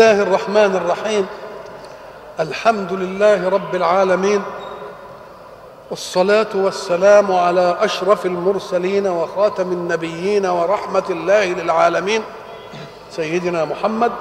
[0.00, 1.26] الله الرحمن الرحيم
[2.40, 4.42] الحمد لله رب العالمين
[5.90, 12.22] والصلاه والسلام على اشرف المرسلين وخاتم النبيين ورحمه الله للعالمين
[13.10, 14.12] سيدنا محمد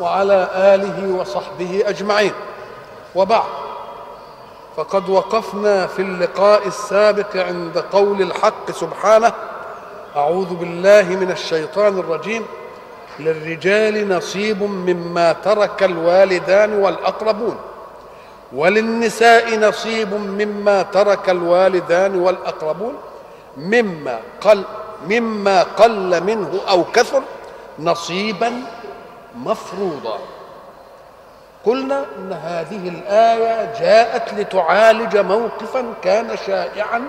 [0.00, 2.32] وعلى اله وصحبه اجمعين
[3.14, 3.44] وبعد
[4.76, 9.32] فقد وقفنا في اللقاء السابق عند قول الحق سبحانه
[10.16, 12.44] اعوذ بالله من الشيطان الرجيم
[13.18, 17.56] للرجال نصيب مما ترك الوالدان والأقربون
[18.52, 22.94] وللنساء نصيب مما ترك الوالدان والأقربون
[23.56, 24.64] مما قل
[25.08, 27.22] مما قل منه أو كثر
[27.78, 28.52] نصيبا
[29.36, 30.18] مفروضا.
[31.64, 37.02] قلنا إن هذه الآية جاءت لتعالج موقفا كان شائعا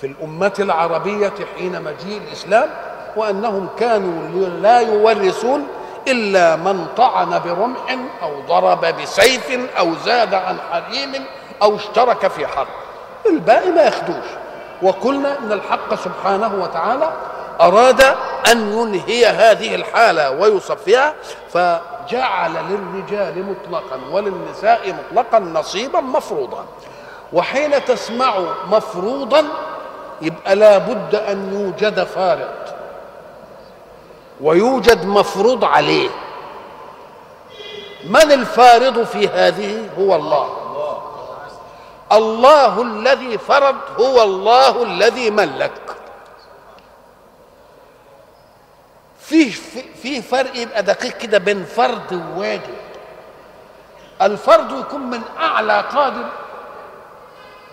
[0.00, 2.68] في الأمة العربية حين مجيء الإسلام
[3.18, 5.66] وأنهم كانوا لا يورثون
[6.08, 11.24] إلا من طعن برمح أو ضرب بسيف أو زاد عن حريم
[11.62, 12.66] أو اشترك في حرب.
[13.26, 14.26] الباقي ما ياخدوش.
[14.82, 17.12] وقلنا إن الحق سبحانه وتعالى
[17.60, 18.00] أراد
[18.52, 21.14] أن ينهي هذه الحالة ويصفيها
[21.52, 26.64] فجعل للرجال مطلقا وللنساء مطلقا نصيبا مفروضا.
[27.32, 28.38] وحين تسمع
[28.70, 29.44] مفروضا
[30.22, 32.77] يبقى لا بد أن يوجد فارض
[34.40, 36.08] ويوجد مفروض عليه.
[38.04, 40.54] من الفارض في هذه؟ هو الله.
[42.12, 45.72] الله الذي فرض هو الله الذي ملك.
[49.20, 49.50] في
[50.02, 52.74] في فرق يبقى دقيق كده بين فرض وواجب.
[54.22, 56.24] الفرض يكون من أعلى قادر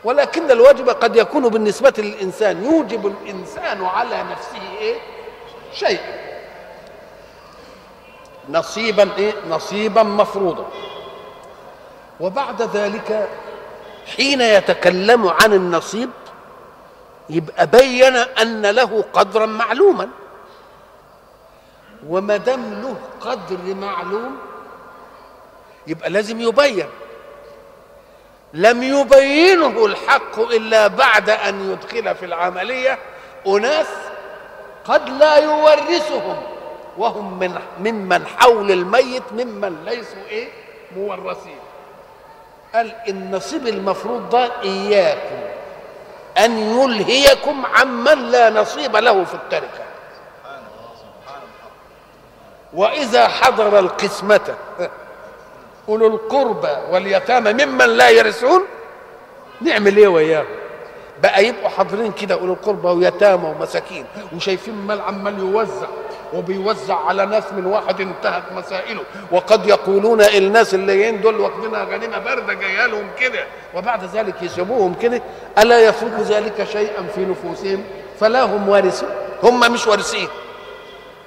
[0.04, 2.66] ولكن الواجب قد يكون بالنسبة للإنسان.
[2.66, 4.96] يوجب الإنسان على نفسه إيه؟
[5.74, 6.25] شيئا
[8.50, 10.66] نصيبا إيه؟ نصيبا مفروضا.
[12.19, 13.29] وبعد ذلك
[14.17, 16.09] حين يتكلم عن النصيب
[17.29, 20.09] يبقى بين أن له قدرا معلوما.
[22.07, 24.38] وما دام له قدر معلوم
[25.88, 26.88] يبقى لازم يبين.
[28.53, 33.00] لم يبينه الحق إلا بعد أن يدخل في العملية
[33.47, 33.88] أناس
[34.85, 36.55] قد لا يورثهم.
[36.97, 40.47] وهم من ممن حول الميت ممن ليسوا إيه؟
[40.97, 41.57] مورثين.
[42.75, 45.35] قال النصيب المفروض ده إياكم
[46.38, 49.85] أن يلهيكم عمن لا نصيب له في التركة.
[52.73, 54.56] وإذا حضر القسمة
[55.89, 58.62] أولو القربى واليتامى ممن لا يرثون
[59.62, 60.45] نعمل إيه وياهم
[61.23, 65.88] بقى يبقوا حاضرين كده أولو القربى ويتامى ومساكين وشايفين المال عمال يوزع.
[66.34, 69.02] وبيوزع على ناس من واحد انتهت مسائله.
[69.31, 73.46] وقد يقولون الناس اللي جايين دول واخدينها غنيمه بارده جاية لهم كده.
[73.74, 75.22] وبعد ذلك يسيبوهم كده.
[75.58, 77.84] ألا يفوق ذلك شيئا في نفوسهم؟
[78.19, 79.09] فلا هم وارثون.
[79.44, 80.28] هم مش وارثين.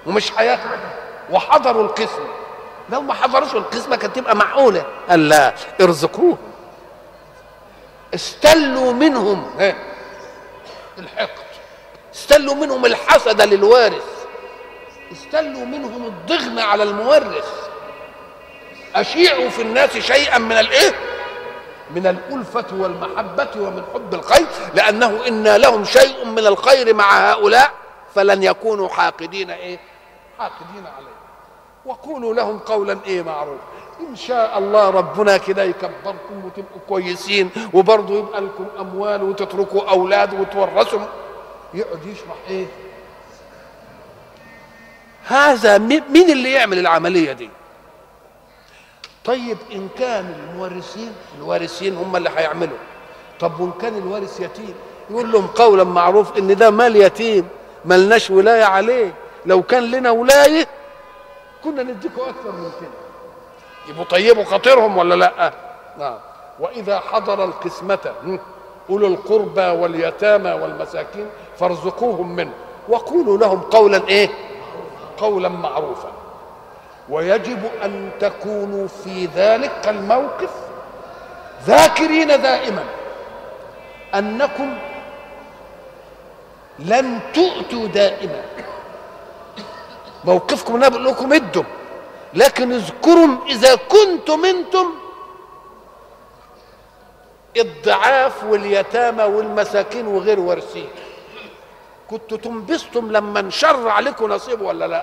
[0.06, 0.76] ومش هياخدوا
[1.30, 2.26] وحضروا القسمه
[2.92, 4.84] لو ما حضروش القسمه كانت تبقى معقولة.
[5.10, 6.38] قال لا ارزقوه.
[8.15, 9.50] استلوا منهم.
[10.98, 11.48] الحقد.
[12.15, 14.17] استلوا منهم الحسد للوارث.
[15.12, 17.69] استلوا منهم الضغن على المورث.
[18.94, 20.94] أشيعوا في الناس شيئا من الإيه؟
[21.94, 27.72] من الألفة والمحبة ومن حب الخير لأنه إن لهم شيء من الخير مع هؤلاء
[28.14, 29.78] فلن يكونوا حاقدين إيه؟
[30.38, 31.08] حاقدين عليه.
[31.86, 33.58] وقولوا لهم قولا إيه معروف.
[34.10, 41.00] إن شاء الله ربنا كده يكبركم وتبقوا كويسين وبرضه يبقى لكم أموال وتتركوا أولاد وتورثوا.
[41.74, 42.66] يقعد يشرح إيه؟
[45.28, 47.50] هذا مين اللي يعمل العملية دي؟
[49.25, 52.77] طيب إن كان المورثين الوارثين هم اللي هيعملوا.
[53.41, 54.75] طب وإن كان الوارث يتيم
[55.10, 57.48] يقول لهم قولا معروف إن ده مال يتيم
[57.84, 59.15] ملناش ولاية عليه.
[59.47, 60.66] لو كان لنا ولاية
[61.65, 62.91] كنا نديكوا أكثر من كده.
[63.89, 65.53] يبقوا طيبوا خاطرهم ولا لأ؟
[65.98, 66.19] نعم.
[66.60, 68.13] وإذا حضر القسمة
[68.91, 71.27] أولو القربى واليتامى والمساكين
[71.59, 72.53] فارزقوهم منه.
[72.89, 74.31] وقولوا لهم قولا إيه؟
[75.18, 76.12] قولا معروفا.
[77.09, 80.50] ويجب أن تكونوا في ذلك الموقف
[81.66, 82.84] ذاكرين دائما
[84.15, 84.78] أنكم
[86.78, 88.42] لن تؤتوا دائما.
[90.24, 91.62] موقفكم أنا بقول لكم ادوا
[92.34, 94.86] لكن اذكروا إذا كنتم أنتم
[97.56, 100.88] الضعاف واليتامى والمساكين وغير وارثين
[102.10, 105.03] كنتوا تنبسطم لما انشر عليكم نصيب ولا لا؟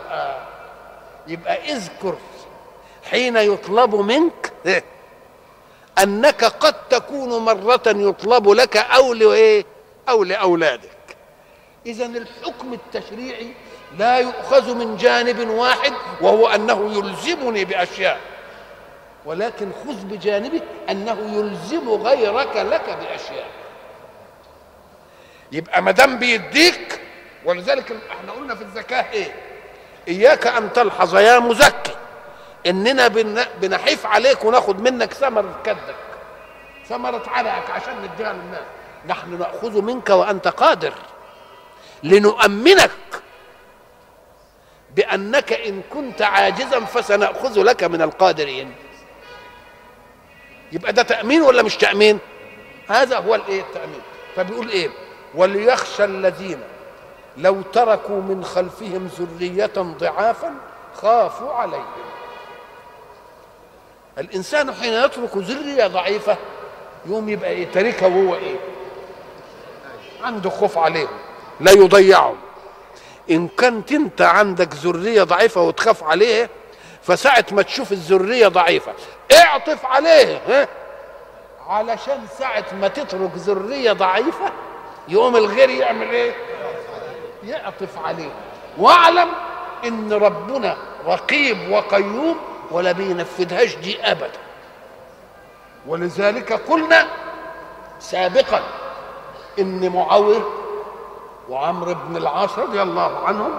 [1.27, 2.17] يبقى اذكر
[3.09, 4.53] حين يطلب منك
[6.03, 9.65] أنك قد تكون مرة يطلب لك أو لايه
[10.09, 10.89] أو لأولادك.
[11.85, 13.53] اذا الحكم التشريعي
[13.97, 18.19] لا يؤخذ من جانب واحد وهو أنه يلزمني بأشياء.
[19.25, 23.47] ولكن خذ بجانبه أنه يلزم غيرك لك بأشياء.
[25.55, 26.99] يبقى ما دام بيديك
[27.45, 29.35] ولذلك إحنا قلنا في الزكاة إيه؟
[30.07, 31.95] إياك أن تلحظ يا مزكي
[32.67, 33.07] إننا
[33.61, 35.95] بنحيف عليك وناخد منك ثمرة كدك
[36.89, 38.61] ثمرة عرقك عشان نديها للناس.
[39.07, 40.93] نحن نأخذ منك وأنت قادر
[42.03, 42.91] لنؤمنك
[44.95, 48.75] بأنك إن كنت عاجزا فسنأخذ لك من القادرين.
[50.71, 52.19] يبقى ده تأمين ولا مش تأمين؟
[52.89, 54.01] هذا هو الإيه التأمين؟
[54.35, 54.89] فبيقول إيه؟
[55.35, 56.59] وليخشى الذين
[57.37, 60.53] لو تركوا من خلفهم ذرية ضعافا
[60.95, 61.85] خافوا عليهم.
[64.17, 66.37] الإنسان حين يترك ذرية ضعيفة
[67.05, 68.55] يوم يبقى إيه؟ تاركها وهو إيه؟
[70.23, 71.17] عنده خوف عليهم
[71.59, 72.35] لا يضيعهم.
[73.31, 76.49] إن كنت أنت عندك ذرية ضعيفة وتخاف عليه
[77.03, 78.91] فساعة ما تشوف الذرية ضعيفة
[79.37, 80.67] اعطف عليه ها؟
[81.67, 84.51] علشان ساعة ما تترك ذرية ضعيفة
[85.07, 86.35] يقوم الغير يعمل إيه؟
[87.43, 88.29] يعطف عليه.
[88.77, 89.27] واعلم
[89.85, 92.37] إن ربنا رقيب وقيوم
[92.71, 94.39] ولا بينفذهاش دي أبدا.
[95.87, 97.07] ولذلك قلنا
[97.99, 98.63] سابقا
[99.59, 100.43] إن معاوية
[101.49, 103.51] وعمرو بن العاص رضي الله عنهم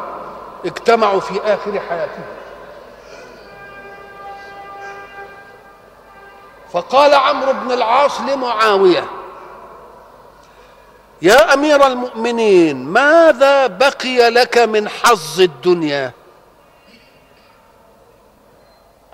[0.65, 2.25] اجتمعوا في آخر حياتهم.
[6.73, 9.05] فقال عمرو بن العاص لمعاوية
[11.23, 16.13] يا أمير المؤمنين ماذا بقي لك من حظ الدنيا؟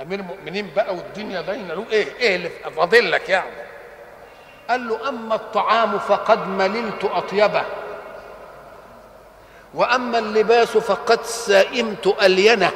[0.02, 1.74] أمير المؤمنين بقى والدنيا باينة.
[1.74, 3.62] له إيه؟ إيه اللي فاضل لك يعني.
[4.70, 7.64] قال له أما الطعام فقد مللت أطيبه.
[9.74, 12.70] وأما اللباس فقد سئمت ألينه.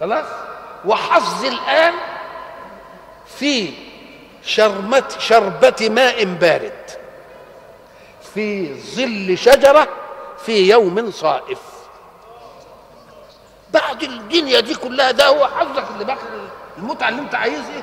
[0.00, 0.26] خلاص؟
[0.84, 1.94] وحظي الآن
[3.38, 3.72] في
[4.42, 7.03] شرمة شربة ماء بارد.
[8.34, 9.88] في ظل شجرة
[10.38, 11.58] في يوم صائف.
[13.72, 16.18] بعد الدنيا دي كلها ده هو حظك اللي باقي
[16.78, 17.82] المتعة اللي انت عايزها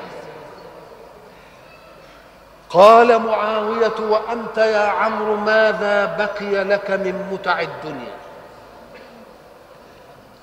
[2.70, 8.14] قال معاوية وأنت يا عمرو ماذا بقي لك من متع الدنيا؟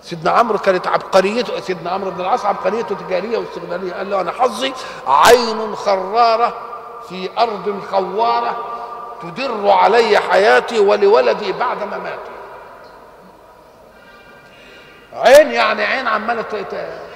[0.01, 3.93] سيدنا عمرو كانت عبقريته سيدنا عمرو بن العاص عبقريته تجارية واستغلالية.
[3.93, 4.73] قال له أنا حظي
[5.07, 6.53] عين خرارة
[7.09, 8.78] في أرض خوارة
[9.21, 12.31] تدر علي حياتي ولولدي بعد مماتي
[15.13, 16.45] عين يعني عين عمالة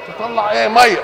[0.08, 1.04] تطلع إيه؟ مية.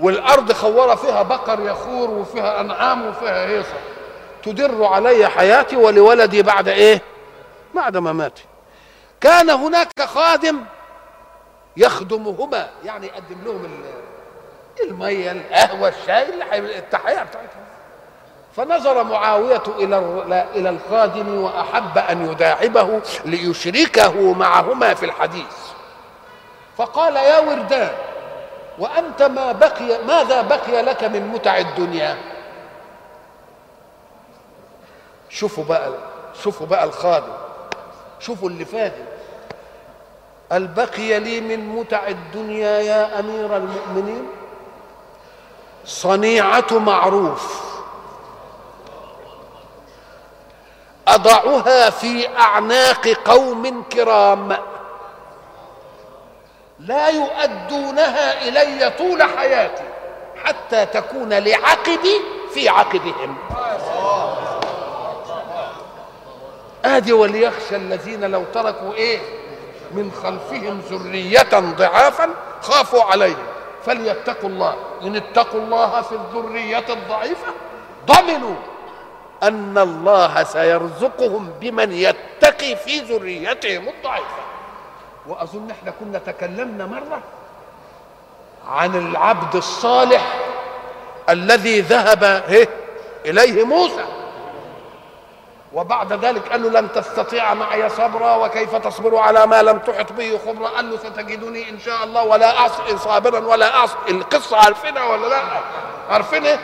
[0.00, 3.74] والأرض خورة فيها بقر يخور وفيها أنعام وفيها هيصة.
[4.42, 7.00] تدر علي حياتي ولولدي بعد إيه؟
[7.74, 8.44] بعد مماتي
[9.20, 10.64] كان هناك خادم
[11.76, 13.82] يخدمهما يعني يقدم لهم
[14.82, 16.28] المية القهوة الشاي
[16.78, 17.61] التحية بتاعتهم.
[18.56, 19.98] فنظر معاوية إلى
[20.54, 25.56] إلى الخادم وأحب أن يداعبه ليشركه معهما في الحديث.
[26.76, 27.90] فقال يا وردان
[28.78, 32.16] وأنت ما بقي ماذا بقي لك من متع الدنيا؟
[35.28, 35.92] شوفوا بقى
[36.42, 37.32] شوفوا بقى الخادم
[38.20, 39.04] شوفوا اللي فاهم
[40.52, 44.26] قال بقي لي من متع الدنيا يا أمير المؤمنين؟
[45.84, 47.71] صنيعة معروف.
[51.14, 54.56] أضعها في أعناق قوم كرام.
[56.80, 59.82] لا يؤدونها إلي طول حياتي
[60.44, 62.20] حتى تكون لعقبي
[62.54, 63.36] في عقبهم.
[66.84, 69.20] آدي وليخشى الذين لو تركوا إيه
[69.92, 72.30] من خلفهم ذرية ضعافا
[72.62, 73.46] خافوا عليهم.
[73.86, 74.74] فليتقوا الله.
[75.02, 77.52] إن اتقوا الله في الذرية الضعيفة
[78.06, 78.56] ضمنوا.
[79.42, 84.42] أن الله سيرزقهم بمن يتقي في ذريتهم الضعيفة.
[85.26, 87.20] وأظن إحنا كنا تكلمنا مرة
[88.68, 90.34] عن العبد الصالح
[91.28, 92.44] الذي ذهب
[93.24, 94.04] إليه موسى.
[95.72, 100.38] وبعد ذلك قال له لن تستطيع معي صبرا وكيف تصبر على ما لم تحط به
[100.46, 105.26] خبرا؟ قال له ستجدني إن شاء الله ولا اعصي صابرا ولا اعصي القصة عارفينها ولا
[105.26, 105.42] لا؟
[106.10, 106.58] عارفينها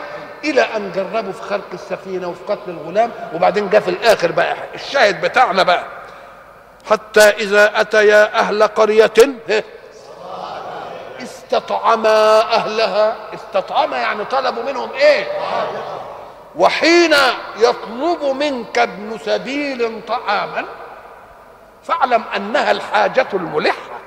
[0.44, 4.56] إلى أن جربوا في خلق السفينة وفي قتل الغلام وبعدين جاء في الآخر بقى.
[4.74, 5.84] الشاهد بتاعنا بقى.
[6.90, 9.12] حتى إذا اتيا أهل قرية
[11.22, 13.16] استطعما أهلها.
[13.34, 15.26] استطعما يعني طلبوا منهم إيه؟
[16.56, 17.14] وحين
[17.58, 20.64] يطلب منك ابن سبيل طعاما
[21.84, 23.98] فاعلم أنها الحاجة الملحة.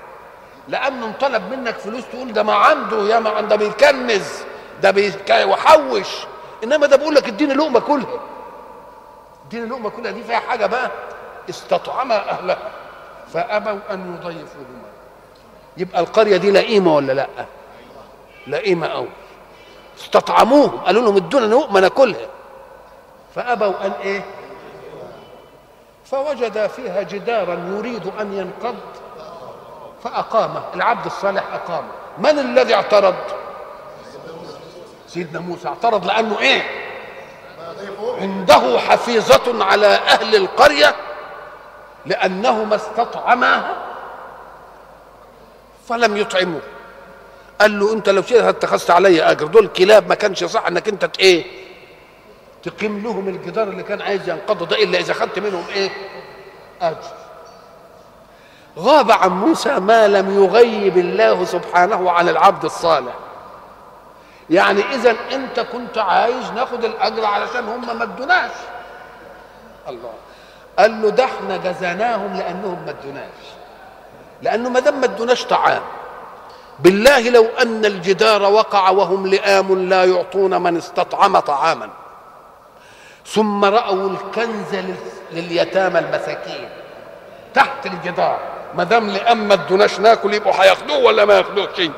[0.67, 4.43] لأنه طلب منك فلوس تقول ده ما عنده يا ما عنده بيكنز
[4.81, 6.07] ده بيحوش
[6.63, 8.19] إنما ده بيقول لك اديني لقمة كلها.
[9.47, 10.11] اديني لقمة كلها.
[10.11, 10.91] دي فيها حاجة بقى
[11.49, 12.71] استطعما أهلها.
[13.33, 14.91] فأبوا أن يضيفوهما.
[15.77, 17.27] يبقى القرية دي لئيمة ولا لأ؟
[18.47, 19.07] لئيمة قوي
[19.99, 20.77] استطعموهم.
[20.77, 22.27] قالوا لهم ادونا لقمة ناكلها.
[23.35, 24.25] فأبوا أن إيه؟
[26.05, 28.77] فوجد فيها جدارا يريد أن ينقض
[30.03, 30.63] فأقامه.
[30.75, 31.87] العبد الصالح أقامه.
[32.17, 33.15] من الذي اعترض؟
[35.13, 36.61] سيدنا موسى اعترض لأنه إيه؟
[38.21, 40.95] عنده حفيظة على أهل القرية
[42.05, 43.75] لأنهما استطعماها
[45.89, 46.61] فلم يطعموه.
[47.61, 49.47] قال له أنت لو شئت اتخذت علي أجر.
[49.47, 51.45] دول كلاب ما كانش صح إنك أنت إيه؟
[52.63, 55.89] تقيم لهم الجدار اللي كان عايز ينقضه ده إلا إذا خدت منهم إيه؟
[56.81, 56.97] أجر.
[58.77, 63.13] غاب عن موسى ما لم يغيب الله سبحانه عن العبد الصالح.
[64.49, 68.51] يعني اذا أنت كنت عايز ناخد الأجر علشان هم ما ادوناش.
[69.89, 70.13] الله.
[70.79, 73.41] قال له ده إحنا جزيناهم لأنهم ما ادوناش.
[74.41, 75.81] لأنه ما دام ما ادوناش طعام.
[76.79, 81.89] بالله لو أن الجدار وقع وهم لئام لا يعطون من استطعم طعاما.
[83.25, 84.75] ثم رأوا الكنز
[85.31, 86.69] لليتامى المساكين
[87.53, 88.39] تحت الجدار.
[88.75, 91.89] ما دام لئام ما ادوناش ناكل يبقوا هياخدوه ولا ما ياخدوش؟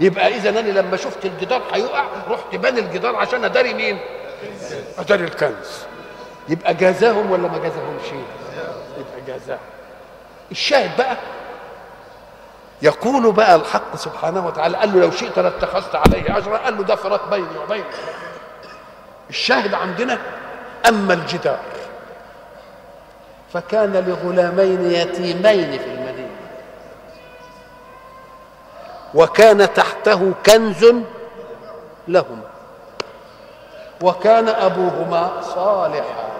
[0.00, 3.98] يبقى إذا أنا لما شفت الجدار هيقع رحت باني الجدار عشان أداري مين؟
[4.98, 5.84] أداري الكنز.
[6.48, 8.06] يبقى جازاهم ولا ما جازاهمش؟
[8.98, 9.58] يبقى جازاهم.
[10.50, 11.16] الشاهد بقى.
[12.82, 16.94] يقول بقى الحق سبحانه وتعالى قال له لو شئت لاتخذت عليه أجرا قال له ده
[16.96, 17.84] فراق بيني وبينك.
[19.30, 20.18] الشاهد عندنا
[20.88, 21.58] أما الجدار
[23.52, 26.03] فكان لغلامين يتيمين في المدينة.
[29.14, 30.86] وكان تحته كنز
[32.08, 32.44] لهما.
[34.02, 36.30] وكان أبوهما صالحا.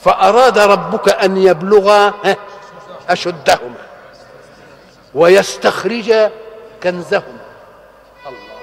[0.00, 2.12] فأراد ربك أن يبلغا
[3.10, 3.82] أشدهما
[5.14, 6.30] ويستخرج
[6.82, 7.42] كنزهما.
[8.26, 8.62] الله.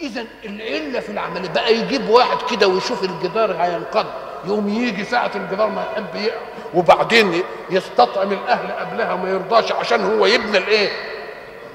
[0.00, 4.06] اذا العلة في العمل بقى يجيب واحد كده ويشوف الجدار هينقض.
[4.44, 6.36] يقوم يجي ساعة الجدار ما يحب يقع.
[6.74, 10.90] وبعدين يستطعم الأهل قبلها ما يرضاش عشان هو يبني الإيه؟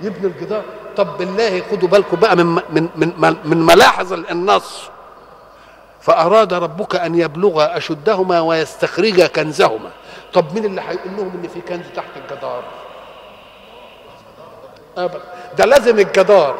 [0.02, 0.64] يبني الجدار.
[0.98, 4.90] طب بالله خدوا بالكم بقى من من من من ملاحظ النص.
[6.02, 9.90] فأراد ربك أن يبلغ أشدهما ويستخرج كنزهما.
[10.34, 12.64] طب مين اللي هيقول لهم إن في كنز تحت الجدار؟
[14.98, 15.22] أبدا.
[15.58, 16.56] ده لازم الجدار.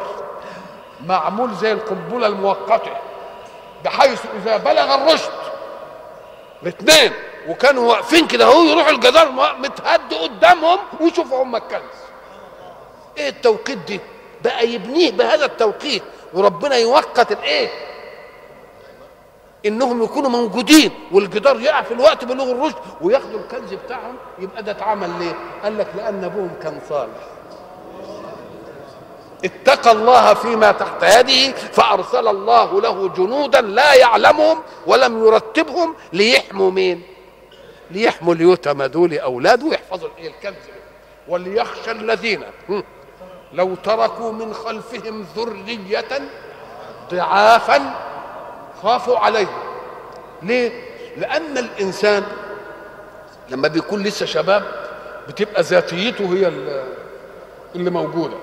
[1.06, 2.92] معمول زي القنبلة المؤقتة
[3.86, 5.32] بحيث إذا بلغ الرشد
[6.64, 7.12] الاثنين.
[7.50, 11.82] وكانوا واقفين كده اهو يروحوا الجدار متهد قدامهم ويشوفوا هم الكنز.
[13.18, 14.00] إيه التوقيت دي؟
[14.44, 17.70] بقى يبنيه بهذا التوقيت وربنا يوقت الايه؟
[19.66, 25.10] انهم يكونوا موجودين والجدار يقع في الوقت بلوغ الرشد وياخدوا الكنز بتاعهم يبقى ده اتعمل
[25.20, 25.34] ليه؟
[25.64, 27.18] قال لك لأن ابوهم كان صالح.
[29.46, 37.02] اتقى الله فيما تحت يده فأرسل الله له جنودا لا يعلمهم ولم يرتبهم ليحموا مين؟
[37.92, 40.56] ليحموا اليتامى دول اولاده ويحفظوا الايه الكنز
[41.28, 42.44] وليخشى الذين
[43.54, 46.06] لو تركوا من خلفهم ذرية
[47.12, 47.94] ضعافا
[48.84, 49.60] خافوا عليهم
[50.44, 50.72] ليه؟
[51.18, 52.24] لأن الإنسان
[53.50, 54.64] لما بيكون لسه شباب
[55.28, 56.48] بتبقى ذاتيته هي
[57.76, 58.36] اللي موجودة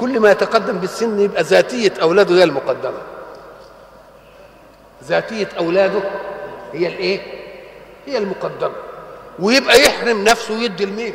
[0.00, 2.98] كل ما يتقدم بالسن يبقى ذاتية أولاده هي المقدمة
[5.04, 6.00] ذاتية أولاده
[6.72, 7.43] هي الإيه؟
[8.06, 8.72] هي المقدمة
[9.38, 11.14] ويبقى يحرم نفسه ويدي لمين؟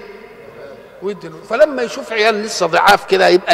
[1.01, 3.53] ويدي له فلما يشوف عيال لسه ضعاف كده يبقى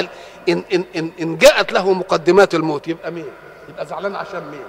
[0.49, 3.25] إن, إن, إن, إن جاءت له مقدمات الموت يبقى مين؟
[3.69, 4.65] يبقى زعلان عشان مين؟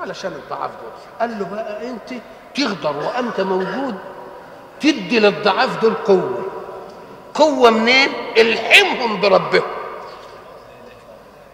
[0.00, 2.20] علشان الضعاف دول قال له بقى أنت
[2.54, 3.94] تقدر وأنت موجود
[4.80, 6.44] تدي للضعاف دول قوة
[7.34, 8.08] قوة منين؟
[8.38, 9.62] الحمهم بربهم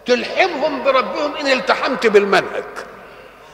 [0.05, 2.63] تلحمهم بربهم إن التحمت بالمنهج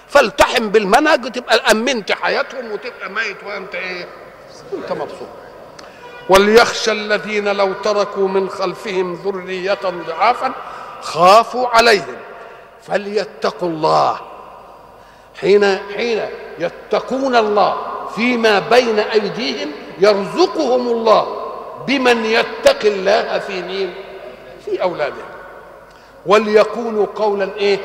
[0.08, 4.08] فالتحم بالمنهج وتبقى أمنت حياتهم وتبقى ميت وأنت إيه؟
[4.72, 5.28] وأنت مبسوط.
[6.30, 10.52] وليخشى الذين لو تركوا من خلفهم ذرية ضعافا
[11.02, 12.16] خافوا عليهم.
[12.82, 14.20] فليتقوا الله.
[15.42, 16.22] حين حين
[16.60, 17.78] يتقون الله
[18.16, 21.52] فيما بين أيديهم يرزقهم الله
[21.88, 23.94] بمن يتقي الله في مين
[24.66, 25.24] في اولاده
[26.26, 27.80] وليقولوا قولا إيه؟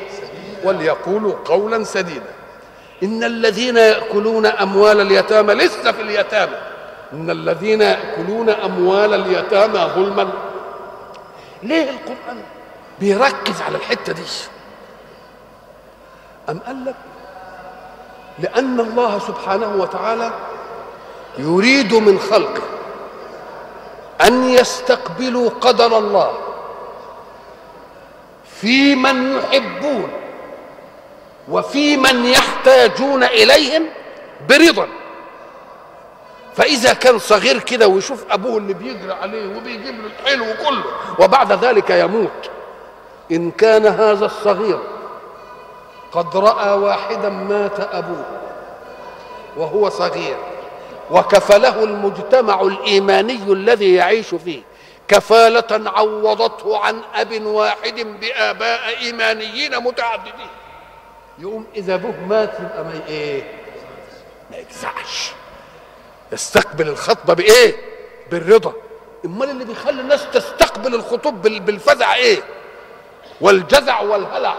[0.65, 2.33] وليقولوا قولا سديدا.
[3.03, 6.57] إن الذين يأكلون أموال اليتامى لسه في اليتامى.
[7.13, 10.31] إن الذين يأكلون أموال اليتامى ظلما.
[11.63, 12.43] ليه القرآن
[13.01, 14.23] بيركز على الحتة دي؟
[16.51, 16.95] أم قال لك
[18.39, 20.33] لأن الله سبحانه وتعالى
[21.39, 22.63] يريد من خلقه
[24.27, 26.33] أن يستقبلوا قدر الله
[28.61, 30.11] في من يحبون.
[31.51, 33.87] وفي من يحتاجون إليهم
[34.49, 34.89] برضا.
[36.57, 40.85] فإذا كان صغير كده ويشوف أبوه اللي بيجري عليه وبيجيب له الحلو كله
[41.19, 42.51] وبعد ذلك يموت.
[43.33, 44.79] إن كان هذا الصغير
[46.13, 48.25] قد رأى واحدا مات أبوه
[49.57, 50.37] وهو صغير
[51.11, 54.63] وكفله المجتمع الإيماني الذي يعيش فيه.
[55.09, 60.51] كفالة عوضته عن أب واحد بآباء إيمانيين متعددين.
[61.41, 63.43] يقوم إذا ابوه مات يبقى ما إيه؟
[64.51, 65.33] ما يجزعش.
[66.33, 67.77] يستقبل الخطبة بإيه؟
[68.31, 68.73] بالرضا.
[69.25, 72.43] أمال اللي بيخلي الناس تستقبل الخطوب بالفزع إيه؟
[73.41, 74.55] والجزع والهلع.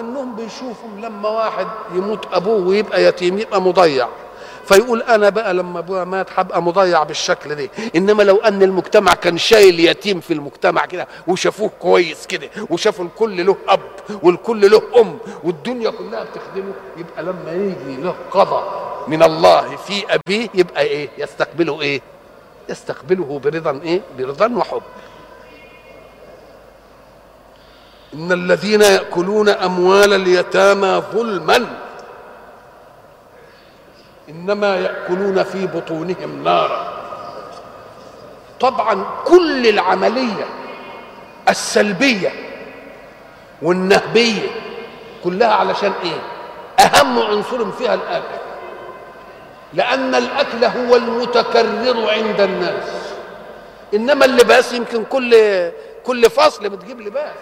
[0.00, 4.08] إنهم بيشوفوا لما واحد يموت أبوه ويبقى يتيم يبقى مضيع.
[4.68, 7.68] فيقول أنا بقى لما ابويا مات هبقى مضيع بالشكل ده.
[7.96, 13.46] إنما لو أن المجتمع كان شايل يتيم في المجتمع كده وشافوه كويس كده وشافوا الكل
[13.46, 13.80] له أب
[14.22, 20.48] والكل له أم والدنيا كلها بتخدمه يبقى لما يجي له قضاء من الله في أبيه
[20.54, 22.00] يبقى إيه؟ يستقبله إيه؟
[22.68, 24.82] يستقبله برضا إيه؟ برضا وحب.
[28.14, 31.66] إن الذين يأكلون أموال اليتامى ظلما
[34.28, 36.92] إنما يأكلون في بطونهم نارا.
[38.60, 40.46] طبعا كل العملية
[41.48, 42.32] السلبية
[43.62, 44.48] والنهبية
[45.24, 46.20] كلها علشان إيه؟
[46.86, 48.38] أهم عنصر فيها الآكل.
[49.74, 52.84] لأن الأكل هو المتكرر عند الناس.
[53.94, 55.34] إنما اللباس يمكن كل
[56.04, 57.36] كل فصل بتجيب لباس.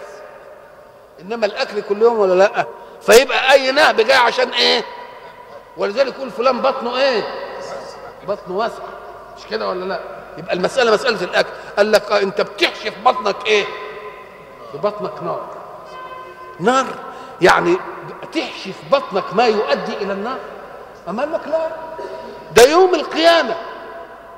[1.21, 2.65] إنما الأكل كل يوم ولا لأ؟
[3.01, 4.83] فيبقى أي نهب جاي عشان إيه؟
[5.77, 7.23] ولذلك يقول فلان بطنه إيه؟
[8.27, 8.83] بطنه واسع.
[9.37, 9.99] مش كده ولا لا؟
[10.37, 11.49] يبقى المسألة مسألة الأكل.
[11.77, 13.65] قال لك آه أنت بتحشي في بطنك إيه؟
[14.71, 15.47] في بطنك نار.
[16.59, 16.85] نار
[17.41, 17.77] يعني
[18.33, 20.37] تحشي في بطنك ما يؤدي إلى النار.
[21.09, 21.67] اما لك لا.
[22.55, 23.55] ده يوم القيامة.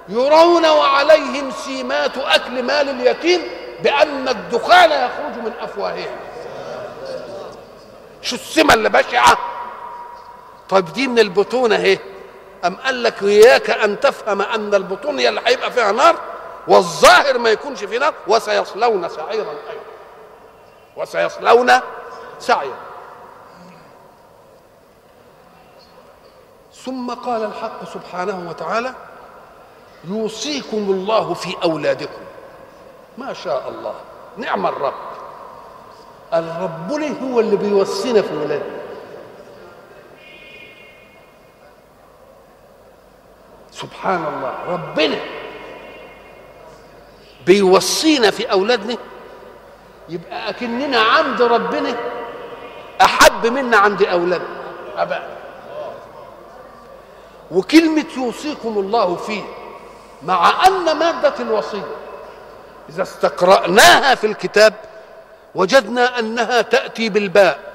[0.09, 3.41] يرون وعليهم سيمات أكل مال اليتيم
[3.83, 6.15] بأن الدخان يخرج من أفواههم.
[8.21, 9.37] شو السمة اللي بشعة؟
[10.69, 11.99] طيب دي من البطون اهي.
[12.65, 16.15] أم قال لك إياك أن تفهم أن البطون هي اللي هيبقى فيها نار؟
[16.67, 19.83] والظاهر ما يكونش في نار وسيصلون سعيرا أيضا.
[20.95, 21.71] وسيصلون
[22.39, 22.77] سعيرا.
[26.85, 28.93] ثم قال الحق سبحانه وتعالى
[30.03, 32.21] يوصيكم الله في أولادكم.
[33.17, 33.93] ما شاء الله.
[34.37, 34.93] نعم الرب.
[36.33, 36.91] الرب
[37.23, 38.76] هو اللي بيوصينا في ولادنا.
[43.97, 45.19] سبحان الله ربنا.
[47.45, 48.97] بيوصينا في أولادنا
[50.09, 51.95] يبقى أكننا عند ربنا
[53.01, 54.57] أحب منا عند أولادنا.
[54.97, 55.37] أبدا.
[57.51, 59.43] وكلمة يوصيكم الله فيه
[60.23, 61.95] مع أن مادة الوصية
[62.89, 64.73] إذا استقرأناها في الكتاب
[65.55, 67.66] وجدنا أنها تأتي بالباء.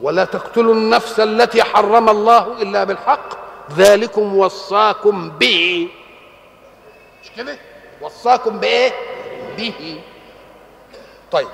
[0.00, 3.28] ولا تقتلوا النفس التي حرم الله إلا بالحق.
[3.76, 5.88] ذلكم وصاكم به.
[7.22, 7.58] مش كده؟
[8.00, 8.92] وصاكم بإيه؟
[9.56, 10.00] به.
[11.32, 11.48] طيب.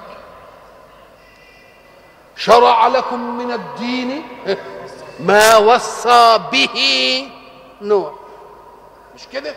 [2.36, 4.22] شرع لكم من الدين
[5.20, 7.28] ما وصى به
[7.82, 8.12] نوح.
[9.14, 9.54] مش كده؟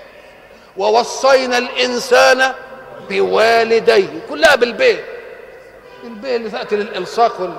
[0.78, 2.54] ووصينا الإنسان
[3.10, 4.26] بوالديه.
[4.30, 5.06] كلها بالبيت
[6.04, 7.54] البيت اللي تأتي للإلصاق وال...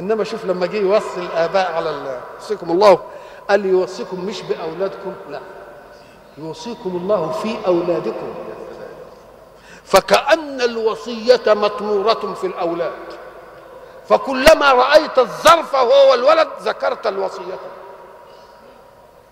[0.00, 2.98] إنما شوف لما جه يوصي الاباء على يوصيكم الله.
[3.48, 5.40] قال يوصيكم مش بأولادكم؟ لا.
[6.38, 8.34] يوصيكم الله في أولادكم.
[9.84, 12.92] فكأن الوصية مطمورة في الأولاد.
[14.08, 17.58] فكلما رأيت الظرف وهو الولد ذكرت الوصية.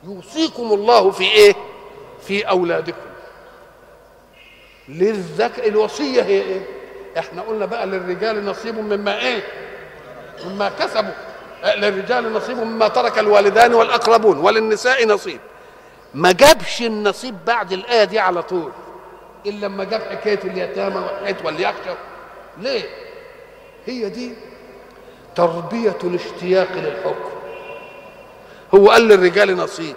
[0.05, 1.55] يوصيكم الله في إيه؟
[2.21, 3.09] في أولادكم.
[4.89, 6.67] للذكر الوصية هي إيه؟
[7.19, 9.68] إحنا قلنا بقى للرجال نصيب مما إيه؟
[10.47, 11.13] مما كسبوا.
[11.77, 15.41] للرجال نصيب مما ترك الوالدان والأقربون وللنساء نصيب.
[16.15, 18.73] ما جابش النصيب بعد الآية دي على طول.
[19.47, 21.91] إلا لما جاب حكاية اليتامى وحكايه واليخشى
[22.59, 22.83] ليه؟
[23.87, 24.33] هي دي
[25.37, 27.31] تربية الاشتياق للحكم.
[28.75, 29.97] هو قال للرجال نصيب.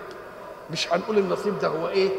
[0.71, 2.09] مش هنقول النصيب ده هو إيه؟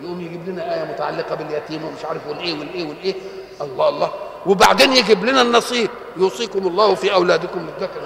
[0.00, 3.14] يقوم يجيب لنا آية متعلقة باليتيم ومش عارف والإيه والإيه والإيه.
[3.60, 4.12] الله الله.
[4.46, 5.90] وبعدين يجيب لنا النصيب.
[6.16, 8.00] يوصيكم الله في أولادكم للذكر.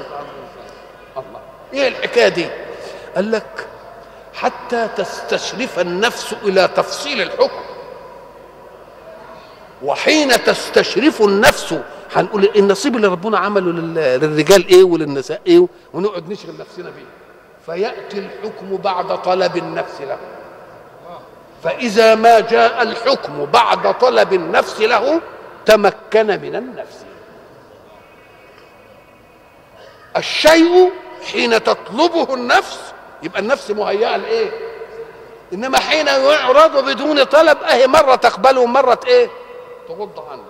[1.16, 1.40] الله.
[1.72, 2.46] إيه الحكاية دي؟
[3.16, 3.66] قال لك
[4.35, 7.61] حتى تستشرف النفس إلى تفصيل الحكم.
[9.83, 11.75] وحين تستشرف النفس
[12.14, 17.07] هنقول النصيب اللي ربنا عمله لل- للرجال إيه وللنساء إيه ونقعد نشغل نفسنا بيه.
[17.66, 20.18] فيأتي الحكم بعد طلب النفس له.
[21.64, 25.20] فإذا ما جاء الحكم بعد طلب النفس له
[25.66, 27.05] تمكن من النفس.
[30.16, 30.90] الشيء
[31.33, 32.79] حين تطلبه النفس
[33.22, 34.50] يبقى النفس مهيئة لإيه؟
[35.52, 39.29] إنما حين يعرض بدون طلب أهي مرة تقبله ومرة إيه؟
[39.88, 40.42] تغض عنه.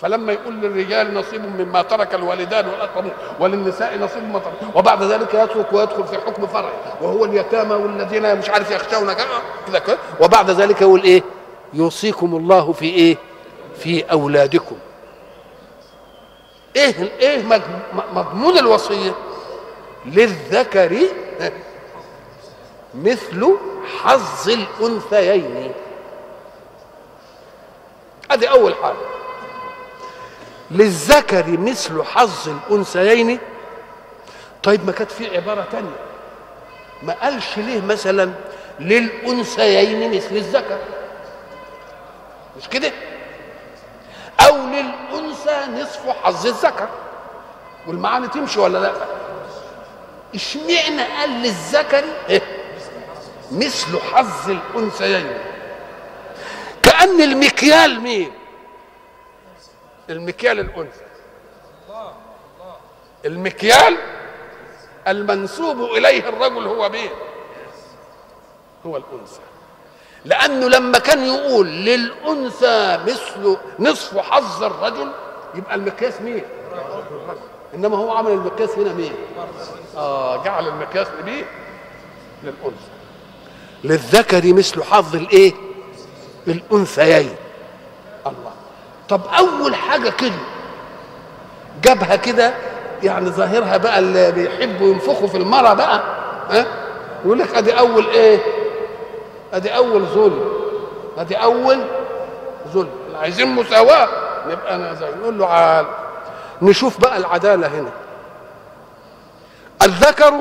[0.00, 5.72] فلما يقول للرجال نصيب مما ترك الوالدان والأقربون وللنساء نصيب مما ترك وبعد ذلك يترك
[5.72, 9.12] ويدخل في حكم فرعي وهو اليتامى والذين مش عارف يخشون.
[9.12, 9.98] كذا.
[10.20, 11.22] وبعد ذلك يقول إيه؟
[11.72, 13.16] يوصيكم الله في إيه؟
[13.80, 14.76] في أولادكم.
[16.76, 17.60] إيه إيه مج-
[18.12, 19.12] مضمون الوصية؟
[20.06, 20.98] للذكر
[22.94, 23.56] مثل
[24.02, 25.72] حظ الأنثيين.
[28.30, 28.96] ادي أول حاجة
[30.70, 33.38] للذكر مثل حظ الأنثيين.
[34.62, 35.96] طيب ما كانت في عبارة تانية.
[37.02, 38.32] ما قالش ليه مثلا
[38.80, 40.78] للأنثيين مثل الذكر؟
[42.58, 42.92] مش كده؟
[44.40, 46.88] أو للأنثى نصف حظ الذكر.
[47.86, 48.92] والمعاني تمشي ولا لأ؟
[50.34, 52.42] اشمعنى قال للذكر إيه؟
[53.52, 55.38] مثل حظ الأنثيين.
[56.82, 58.32] كأن المكيال مين؟
[60.10, 61.06] المكيال الأنثى.
[63.24, 63.96] المكيال
[65.08, 67.10] المنسوب إليه الرجل هو مين؟
[68.86, 69.40] هو الأنثى.
[70.26, 75.10] لأنه لما كان يقول للأنثى مثل نصف حظ الرجل
[75.54, 76.42] يبقى المقياس مين؟
[77.74, 79.12] إنما هو عمل المقياس هنا مين؟
[79.96, 81.44] آه جعل المقياس لمين؟
[82.42, 82.86] للأنثى.
[83.84, 85.52] للذكر مثل حظ الإيه؟
[86.48, 87.34] الأنثيين.
[88.26, 88.52] الله.
[89.08, 90.38] طب أول حاجة كده
[91.82, 92.54] جابها كده
[93.02, 96.02] يعني ظاهرها بقى اللي بيحبوا ينفخوا في المرة بقى
[96.50, 96.66] ها؟
[97.24, 98.38] يقول لك أدي أول إيه؟
[99.52, 100.52] ادي أول ظلم.
[101.18, 101.84] ادي أول
[102.68, 102.90] ظلم.
[103.14, 104.08] عايزين مساواة
[104.48, 105.86] نبقى أنا زي نقول له عال.
[106.62, 107.90] نشوف بقى العدالة هنا.
[109.82, 110.34] الذكر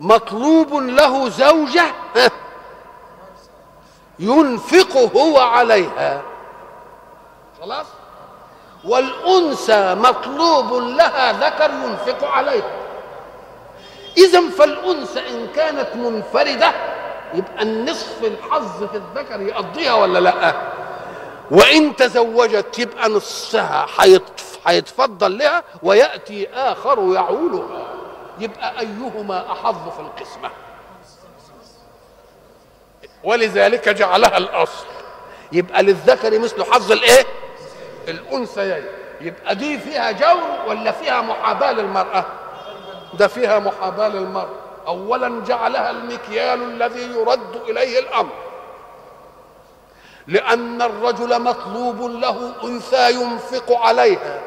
[0.00, 1.84] مطلوب له زوجة
[4.18, 6.22] ينفق هو عليها.
[7.62, 7.86] خلاص؟
[8.84, 12.85] والأنثى مطلوب لها ذكر ينفق عليها.
[14.16, 16.72] اذا فالأنثى إن كانت منفردة
[17.34, 20.54] يبقى النصف الحظ في الذكر يقضيها ولا لأ؟
[21.50, 27.86] وإن تزوجت يبقى نصها هيتف- هيتفضل لها ويأتي آخر يعولها.
[28.38, 30.50] يبقى أيهما أحظ في القسمة؟
[33.24, 34.86] ولذلك جعلها الأصل.
[35.52, 37.24] يبقى للذكر مثل حظ الإيه؟
[38.08, 38.84] الأنثيين.
[39.20, 42.24] يبقى دي فيها جور ولا فيها محاباة للمرأة؟
[43.16, 44.48] ده فيها محاباة للمراه
[44.86, 48.32] اولا جعلها المكيال الذي يرد إليه الأمر.
[50.26, 54.40] لأن الرجل مطلوب له أنثى ينفق عليها.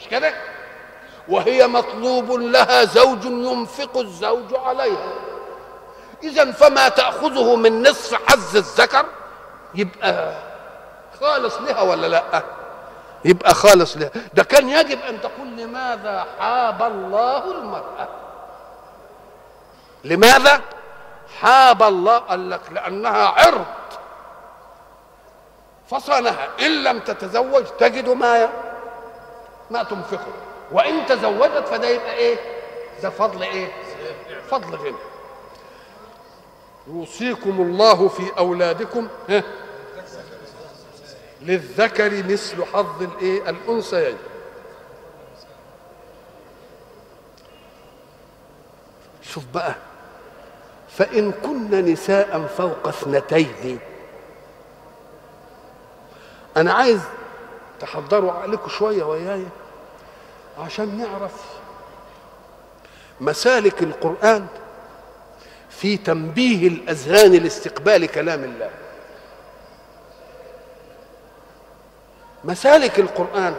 [0.00, 0.34] مش كده؟
[1.28, 5.12] وهي مطلوب لها زوج ينفق الزوج عليها.
[6.22, 9.06] اذا فما تأخذه من نصف حظ الذكر؟
[9.74, 10.34] يبقى
[11.20, 12.42] خالص لها ولا لأ؟
[13.26, 18.08] يبقى خالص لها ده كان يجب أن تقول لماذا حاب الله المرأة.
[20.04, 20.60] لماذا
[21.40, 23.64] حاب الله؟ قال لك لأنها عرض.
[25.90, 28.48] فصانها إن لم تتزوج تجد ما
[29.70, 30.32] ما تنفقه.
[30.72, 32.38] وإن تزوجت فده يبقى إيه؟
[33.02, 33.72] ده فضل إيه؟
[34.50, 34.96] فضل غنى
[36.86, 39.08] يوصيكم الله في أولادكم.
[39.28, 39.42] ها؟
[41.42, 44.16] للذكر مثل حظ الايه؟ الانثيين
[49.22, 49.74] شوف بقى
[50.88, 53.78] فإن كن نساء فوق اثنتين
[56.56, 57.00] أنا عايز
[57.80, 59.44] تحضروا عقلكم شوية وياي
[60.58, 61.32] عشان نعرف
[63.20, 64.46] مسالك القرآن
[65.70, 68.70] في تنبيه الأذهان لاستقبال كلام الله.
[72.46, 73.54] مسالك القرآن.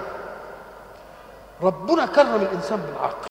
[1.61, 3.27] ربنا كرم الإنسان بالعقل.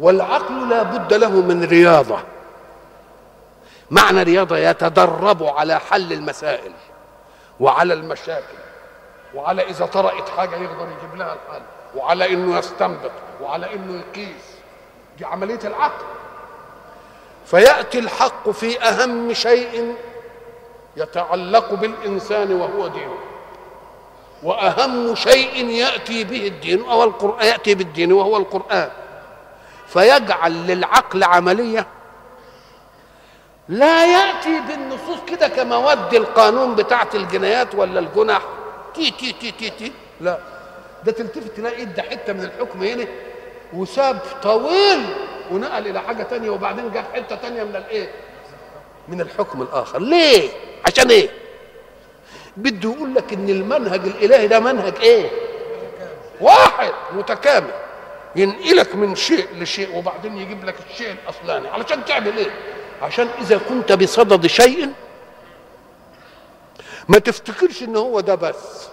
[0.00, 2.18] والعقل لا بد له من رياضة.
[3.90, 6.72] معنى رياضة يتدرب على حل المسائل
[7.60, 8.58] وعلى المشاكل
[9.34, 11.62] وعلى إذا طرأت حاجة يقدر يجيب لها الحل
[11.96, 13.10] وعلى إنه يستنبط
[13.42, 14.44] وعلى إنه يقيس.
[15.18, 16.04] دي عملية العقل.
[17.46, 19.94] فيأتي الحق في أهم شيء
[20.96, 23.18] يتعلق بالإنسان وهو دينه
[24.42, 28.90] وأهم شيء يأتي به الدين أو القرآن يأتي بالدين وهو القرآن.
[29.86, 31.86] فيجعل للعقل عملية.
[33.68, 38.42] لا يأتي بالنصوص كده كمواد القانون بتاعت الجنايات ولا الجنح
[38.94, 39.92] تي تي تي تي تي.
[40.20, 40.38] لا.
[41.04, 43.06] ده تلتفت تلاقي ادى حتة من الحكم هنا
[43.72, 45.06] وساب طويل
[45.50, 48.10] ونقل إلى حاجة تانية وبعدين جاب حتة تانية من الإيه؟
[49.08, 49.98] من الحكم الآخر.
[49.98, 50.50] ليه؟
[50.86, 51.30] عشان إيه؟
[52.56, 55.30] بده يقول لك إن المنهج الإلهي ده منهج إيه؟
[56.40, 57.70] واحد متكامل.
[58.36, 61.68] ينقلك من شيء لشيء وبعدين يجيب لك الشيء الأصلاني.
[61.68, 62.50] علشان تعمل إيه؟
[63.02, 64.92] عشان إذا كنت بصدد شيء
[67.08, 68.88] ما تفتكرش إن هو ده بس.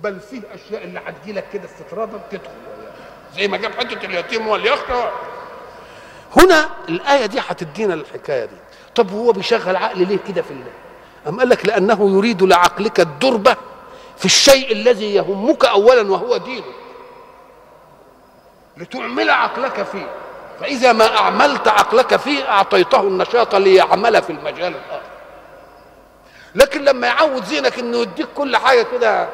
[0.00, 2.50] بل فيه أشياء اللي هتجيلك كده استطرادا تدخل.
[3.36, 4.86] زي ما جاب حتة اليتيم واليخت.
[6.36, 8.56] هنا الآية دي هتدينا الحكاية دي.
[8.94, 10.70] طب هو بيشغل عقل ليه كده في الله؟
[11.28, 13.56] أم قال لك لأنه يريد لعقلك الدربة
[14.18, 16.64] في الشيء الذي يهمك أولا وهو دينك.
[18.76, 20.06] لتعمل عقلك فيه.
[20.60, 25.02] فإذا ما أعملت عقلك فيه أعطيته النشاط ليعمل في المجال الآخر.
[26.54, 29.28] لكن لما يعود ذهنك إنه يديك كل حاجة كده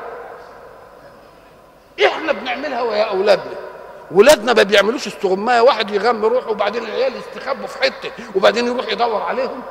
[2.07, 3.70] إحنا بنعملها ويا أولادنا.
[4.11, 9.23] ولادنا ما بيعملوش استغماية واحد يغم روحه وبعدين العيال يستخبوا في حتة وبعدين يروح يدور
[9.23, 9.63] عليهم.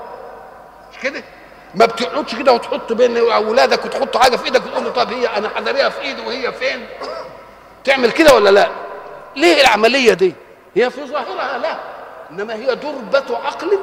[0.91, 1.23] مش كده؟
[1.75, 5.49] ما بتقعدش كده وتحط بين أولادك وتحط حاجة في إيدك وتقول له طب هي أنا
[5.49, 6.85] حضريها في إيدي وهي فين؟
[7.83, 8.69] تعمل كده ولا لا؟
[9.35, 10.35] ليه العملية دي؟
[10.75, 11.79] هي في ظاهرها لا
[12.31, 13.79] إنما هي دربة عقل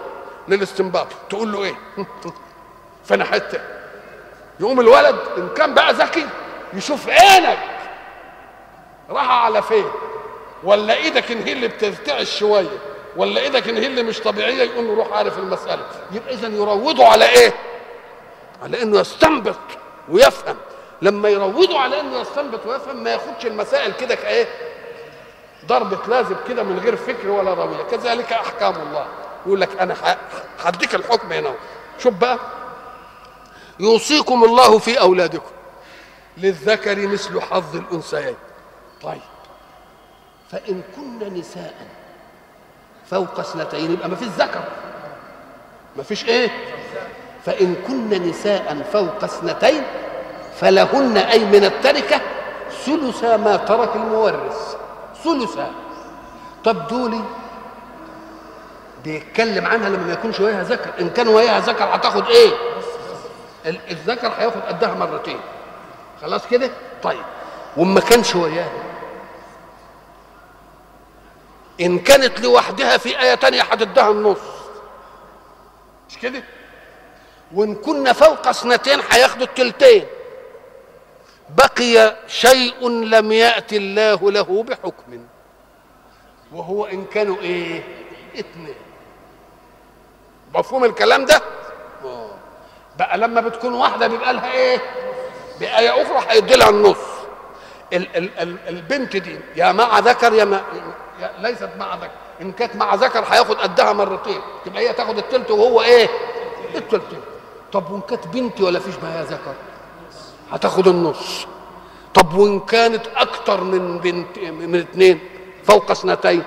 [0.48, 1.06] للاستنباط.
[1.30, 1.74] تقول له إيه؟
[3.06, 3.60] فأنا حتة
[4.60, 6.26] يقوم الولد إن كان بقى ذكي
[6.74, 7.58] يشوف عينك
[9.10, 9.84] راح على فين؟
[10.66, 12.78] ولا إيدك إن هي اللي بترتعش شوية
[13.16, 15.86] ولا إيدك إن هي اللي مش طبيعية يقوم يروح عارف المسألة.
[16.12, 17.52] يبقى اذا يروضوا على إيه؟
[18.62, 19.56] على إنه يستنبط
[20.08, 20.56] ويفهم.
[21.02, 24.46] لما يروضوا على إنه يستنبط ويفهم ما ياخدش المسائل كده كإيه؟
[25.66, 29.06] ضربة لازم كده من غير فكر ولا روية كذلك أحكام الله.
[29.46, 29.96] يقول لك أنا
[30.58, 31.54] هديك الحكم هنا
[31.98, 32.38] شوف بقى.
[33.80, 35.50] يوصيكم الله في أولادكم
[36.36, 38.36] للذكر مثل حظ الأنثيين.
[39.02, 39.20] طيب.
[40.50, 41.74] فإن كن نساء
[43.10, 44.64] فوق اثنتين يبقى ما فيش ذكر.
[45.96, 46.50] ما فيش إيه؟
[47.44, 49.82] فإن كن نساء فوق اثنتين
[50.60, 52.20] فلهن أي من التركة
[52.84, 54.76] ثلث ما ترك المورث.
[55.24, 55.70] ثلثا
[56.64, 57.20] طب دولي
[59.04, 60.90] بيتكلم عنها لما ما يكونش وياها ذكر.
[61.00, 62.50] إن كان وياها ذكر هتاخد إيه؟
[63.66, 65.40] الذكر هياخد قدها مرتين.
[66.22, 66.70] خلاص كده؟
[67.02, 67.22] طيب.
[67.76, 68.70] وما كانش وياها
[71.80, 74.38] إن كانت لوحدها في إيه تانية هتديها النص.
[76.08, 76.42] مش كده؟
[77.54, 80.06] وإن كنا فوق اثنتين هياخدوا التلتين.
[81.50, 85.26] بقي شيء لم يأتي الله له بحكم.
[86.52, 87.82] وهو إن كانوا إيه؟
[88.38, 88.74] اثنين.
[90.54, 91.40] مفهوم الكلام ده؟
[92.98, 94.80] بقى لما بتكون واحدة بيبقى لها إيه؟
[95.60, 96.96] بآية أخرى هيدي لها النص.
[97.92, 100.62] ال ال ال البنت دي يا مع ذكر يا, ما
[101.38, 102.10] ليست مع ذكر
[102.42, 104.40] إن كانت مع ذكر هياخد قدها مرتين.
[104.64, 106.08] تبقى هي تاخد التلت وهو إيه؟
[106.74, 107.20] التلتين.
[107.72, 109.54] طب وإن كانت بنتي ولا فيش معايا ذكر؟
[110.52, 111.46] هتاخد النص.
[112.14, 115.20] طب وإن كانت أكتر من بنت من اثنين
[115.64, 116.42] فوق اثنتين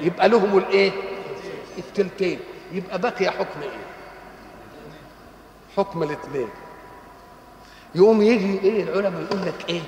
[0.00, 0.92] يبقى لهم الإيه؟
[1.78, 2.40] التلتين.
[2.72, 3.82] يبقى بقي حكم إيه؟
[5.76, 6.48] حكم الاثنين
[7.94, 9.80] يقوم يجي إيه العلماء يقول لك إيه؟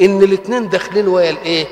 [0.00, 1.66] إن الاثنين داخلين ويا الإيه؟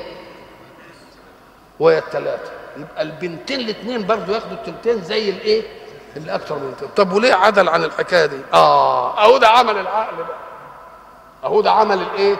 [1.79, 5.63] ويا الثلاثه يبقى البنتين الاثنين برضو ياخدوا التلتين زي الايه؟
[6.17, 9.23] اللي أكتر من التلتين طب وليه عدل عن الحكاية دي؟ آه.
[9.23, 10.37] أهو ده عمل العقل بقى.
[11.43, 12.35] أهو ده عمل الإيه؟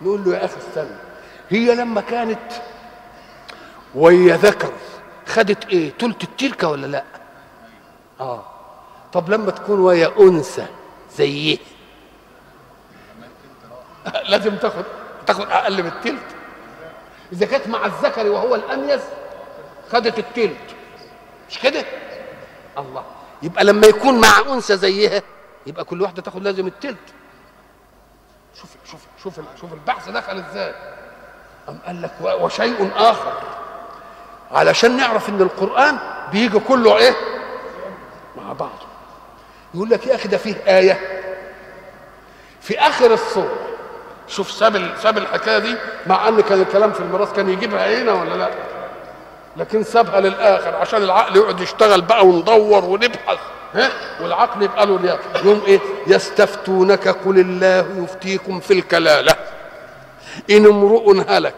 [0.00, 0.96] نقول له يا أخي استنى.
[1.50, 2.52] هي لما كانت
[3.94, 4.72] ويا ذكر
[5.26, 7.04] خدت إيه؟ تلت التركة ولا لأ؟
[8.20, 8.42] آه.
[9.12, 10.66] طب لما تكون ويا أنثى
[11.16, 11.58] زيه
[14.30, 14.84] لازم تاخد
[15.26, 16.33] تاخد أقل من التلت.
[17.34, 19.00] إذا كانت مع الذكر وهو الأميز
[19.92, 20.74] خدت التلت.
[21.50, 21.84] مش كده؟
[22.78, 23.04] الله.
[23.42, 25.22] يبقى لما يكون مع أنثى زيها
[25.66, 26.96] يبقى كل واحدة تاخد لازم التلت.
[28.60, 30.74] شوف شوف شوف شوف البحث دخل إزاي.
[31.68, 33.32] أم قال لك وشيء آخر.
[34.50, 35.98] علشان نعرف إن القرآن
[36.32, 37.14] بيجي كله إيه؟
[38.36, 38.86] مع بعضه.
[39.74, 41.22] يقول لك يا أخي ده فيه آية.
[42.60, 43.73] في آخر الصورة
[44.28, 45.74] شوف ساب ساب الحكاية دي
[46.06, 48.50] مع أن كان الكلام في الميراث كان يجيبها هنا ولا لأ؟
[49.56, 53.38] لكن سابها للآخر عشان العقل يقعد يشتغل بقى وندور ونبحث
[53.74, 53.90] ها؟
[54.22, 59.34] والعقل يبقى له يوم إيه؟ يستفتونك قل الله يفتيكم في الكلالة.
[60.50, 61.54] إن امرؤ هلك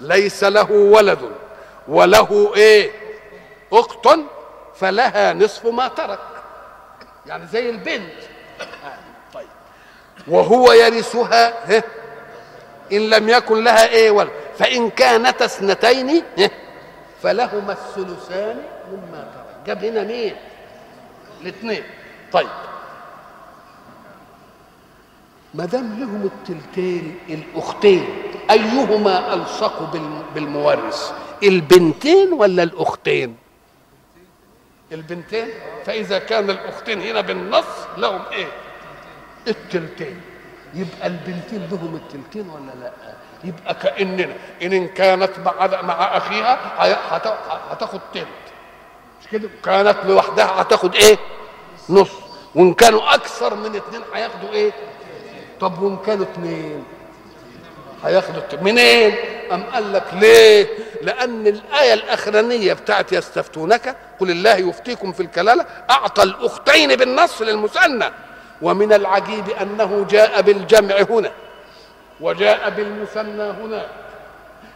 [0.00, 1.18] ليس له ولد
[1.88, 2.90] وله إيه؟
[3.72, 4.08] أخت
[4.76, 6.18] فلها نصف ما ترك.
[7.26, 8.12] يعني زي البنت.
[9.34, 9.48] طيب.
[10.28, 11.54] وهو يرثها
[12.92, 14.30] إن لم يكن لها إيه ولد.
[14.58, 16.22] فإن كانت اثنتين
[17.22, 19.66] فلهما الثلثان مما ترك.
[19.66, 20.34] جاب هنا مين؟
[21.42, 21.82] الاثنين.
[22.32, 22.48] طيب.
[25.54, 29.82] ما دام لهم التلتين الأختين أيهما ألصق
[30.34, 33.36] بالمورث؟ البنتين ولا الأختين؟
[34.92, 35.48] البنتين.
[35.86, 37.64] فإذا كان الأختين هنا بالنص
[37.96, 38.48] لهم إيه؟
[39.48, 40.20] التلتين
[40.74, 42.90] يبقى البنتين لهم التلتين ولا لا؟
[43.44, 46.58] يبقى كأننا إن كانت مع مع أخيها
[47.72, 48.26] هتاخد تلت.
[49.22, 51.18] مش كده؟ كانت لوحدها هتاخد إيه؟
[51.90, 52.10] نص.
[52.54, 54.72] وإن كانوا أكثر من اثنين هياخدوا إيه؟
[55.60, 56.84] طب وإن كانوا اثنين
[58.04, 59.14] هياخدوا منين؟
[59.52, 60.66] أم قال لك ليه؟
[61.02, 68.10] لأن الآية الأخرانية بتاعت يستفتونك قل الله يفتيكم في الكلالة أعطى الأختين بالنص للمثنى.
[68.62, 71.32] ومن العجيب أنه جاء بالجمع هنا
[72.20, 73.88] وجاء بالمثنى هناك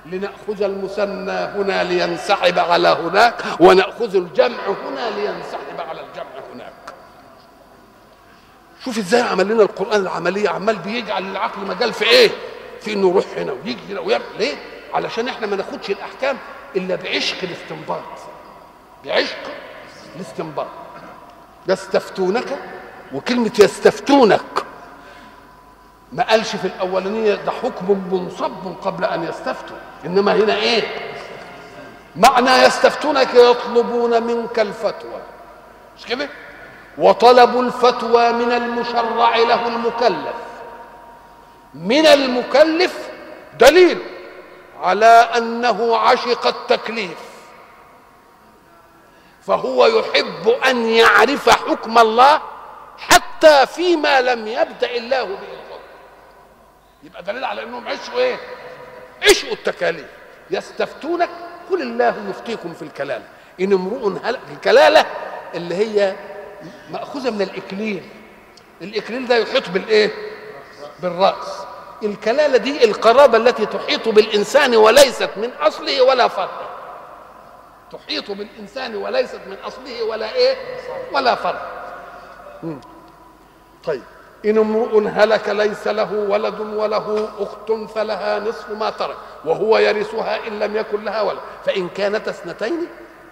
[0.06, 6.72] لنأخذ المثنى هنا لينسحب على هناك ونأخذ الجمع هنا لينسحب على الجمع هناك.
[8.84, 12.30] شوف إزاي عمل لنا القرآن العملية عمال بيجعل العقل مجال في إيه؟
[12.80, 14.24] في إنه يروح هنا ويجي هنا ويعمل.
[14.38, 14.54] ليه؟
[14.94, 16.36] علشان إحنا ما ناخدش الأحكام
[16.76, 18.02] إلا بعشق الاستنباط.
[19.04, 19.36] بعشق
[20.16, 20.66] الاستنباط.
[21.68, 22.58] يستفتونك
[23.14, 24.64] وكلمة يستفتونك.
[26.12, 30.82] ما قالش في الأولانية ده حكم منصب قبل أن يستفتوا إنما هنا إيه؟
[32.16, 35.20] معنى يستفتونك يطلبون منك الفتوى.
[35.98, 36.28] مش كده؟
[36.98, 40.34] وطلب الفتوى من المشرع له المكلف.
[41.74, 43.08] من المكلف
[43.60, 43.98] دليل
[44.82, 47.18] على أنه عشق التكليف.
[49.46, 52.40] فهو يحب أن يعرف حكم الله
[52.98, 55.62] حتى فيما لم يبدأ الله به
[57.02, 58.36] يبقى دليل على إنهم عشقوا إيه؟
[59.22, 60.06] عشقوا التكاليف.
[60.50, 61.28] يستفتونك
[61.70, 63.24] قل الله يفتيكم في الكلالة.
[63.60, 65.06] إن امرؤ هلك الكلالة
[65.54, 66.14] اللي هي
[66.90, 68.02] مأخوذة من الإكليل.
[68.82, 70.10] الإكليل ده يحيط بالإيه؟
[71.00, 71.62] بالرأس.
[72.02, 76.68] الكلالة دي القرابة التي تحيط بالإنسان وليست من أصله ولا فرعه
[77.92, 80.56] تحيط بالإنسان وليست من أصله ولا إيه؟
[81.12, 81.81] ولا فرع
[83.84, 84.02] طيب.
[84.44, 90.58] إن امرؤ هلك ليس له ولد وله أخت فلها نصف ما ترك وهو يرثها إن
[90.58, 91.38] لم يكن لها ولد.
[91.66, 92.86] فإن كانت اثنتين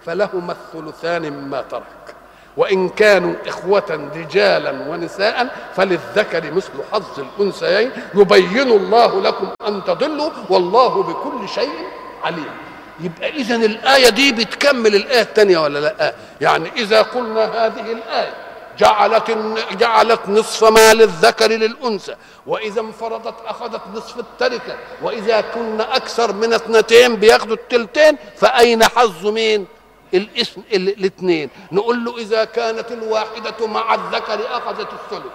[0.05, 2.15] فلهما الثلثان مما ترك.
[2.57, 7.91] وإن كانوا إخوة رجالا ونساء فللذكر مثل حظ الأنثيين.
[8.15, 11.87] يبين الله لكم أن تضلوا والله بكل شيء
[12.23, 12.51] عليم.
[12.99, 18.33] يبقى إذا الآية دي بتكمل الآية الثانية ولا لأ؟ يعني إذا قلنا هذه الآية
[18.77, 19.31] جعلت
[19.71, 22.15] جعلت نصف ما للذكر للأنثى.
[22.47, 24.77] وإذا انفرضت أخذت نصف التركة.
[25.01, 29.67] وإذا كنا أكثر من اثنتين بياخدوا التلتين فأين حظ مين؟
[30.13, 35.33] الاسم الاثنين نقول له إذا كانت الواحدة مع الذكر أخذت الثلث.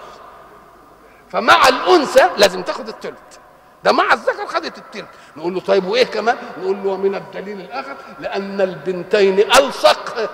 [1.31, 3.37] فمع الأنثى لازم تاخد الثلث
[3.83, 5.07] ده مع الذكر خدت التلت.
[5.37, 10.29] نقول له طيب وإيه كمان؟ نقول له ومن الدليل الآخر لأن البنتين ألصق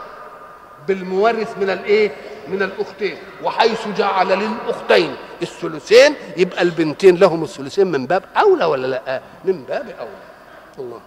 [0.88, 2.16] بالمورث من الإيه؟
[2.48, 9.22] من الأختين وحيث جعل للأختين الثلثين يبقى البنتين لهم الثلثين من باب أولى ولا لأ؟
[9.46, 10.10] من باب أولى.
[10.80, 11.00] الله.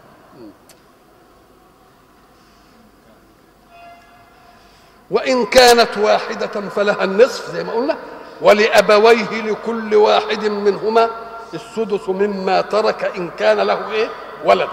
[5.10, 7.96] وإن كانت واحدة فلها النصف زي ما قلنا
[8.40, 11.10] ولأبويه لكل واحد منهما
[11.54, 14.08] السدس مما ترك إن كان له إيه؟
[14.44, 14.68] ولد.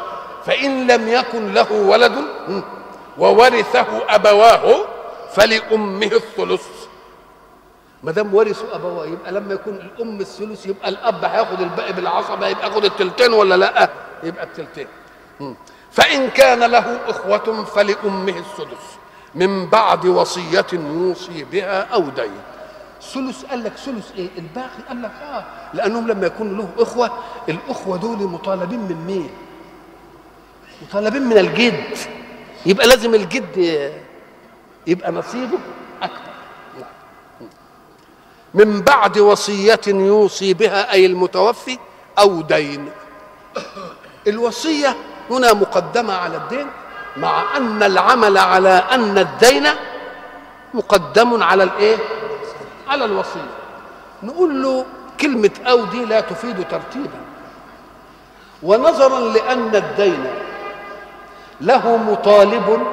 [0.46, 2.14] فإن لم يكن له ولد
[3.18, 4.86] وورثه أبواه
[5.36, 6.68] فلأمه الثلث.
[8.04, 12.68] ما دام ورثوا ابواه يبقى لما يكون الأم الثلث يبقى الأب هياخد الباقي بالعصبه يبقى
[12.70, 13.90] ياخد التلتين ولا لأ؟
[14.24, 14.88] يبقى التلتين.
[15.92, 18.86] فإن كان له إخوة فلأمه السدس.
[19.36, 22.42] من بعد وصية يوصي بها أو دين.
[23.14, 25.44] ثلث قال لك ثلث إيه؟ الباقي قال لك آه.
[25.74, 27.12] لأنهم لما يكون له إخوة
[27.50, 29.30] الإخوة دول مطالبين من مين؟
[30.82, 31.98] مطالبين من الجد.
[32.66, 33.58] يبقى لازم الجد
[34.88, 35.60] يبقى نصيبه
[36.02, 36.34] أكبر.
[38.54, 41.78] من بعد وصية يوصي بها أي المتوفي
[42.20, 42.92] أو دين.
[44.28, 44.96] الوصية
[45.30, 46.68] هنا مقدمة على الدين
[47.18, 49.68] مع أن العمل على أن الدين
[50.74, 51.98] مقدم على الإيه؟
[52.88, 53.50] على الوصية.
[54.24, 54.86] نقول له
[55.20, 57.20] كلمة أو دي لا تفيد ترتيبا.
[58.64, 60.26] ونظرا لأن الدين
[61.62, 62.88] له مطالب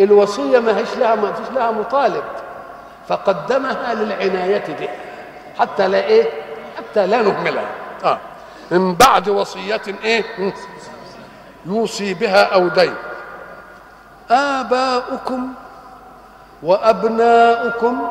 [0.00, 2.24] الوصية ما هيش لها ما فيش لها مطالب.
[3.08, 4.88] فقدمها للعناية به
[5.58, 6.30] حتى لا إيه؟
[6.76, 7.64] حتى لا نهملها.
[8.04, 8.18] آه.
[8.70, 10.24] من بعد وصية إيه؟
[11.66, 12.94] يوصي بها أو دين.
[14.30, 15.48] آباؤكم
[16.62, 18.08] وأبناؤكم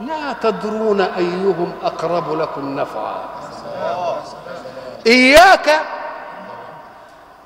[0.00, 3.24] لا تدرون أيهم أقرب لكم نفعا.
[5.06, 5.80] إياك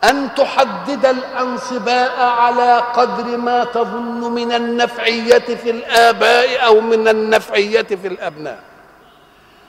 [0.05, 8.07] أن تحدد الأنصباء على قدر ما تظن من النفعية في الآباء أو من النفعية في
[8.09, 8.59] الأبناء.